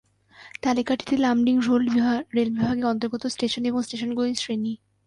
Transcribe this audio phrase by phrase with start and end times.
[0.63, 1.55] তালিকাটিতে Lumding
[2.35, 4.73] rail বিভাগের অন্তর্গত station এবং স্টেশনগুলির শ্রেনি।